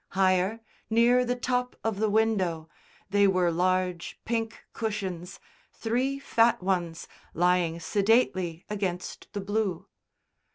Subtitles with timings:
[0.13, 2.67] Higher, near the top of the window,
[3.11, 5.39] they were large pink cushions,
[5.73, 9.85] three fat ones, lying sedately against the blue.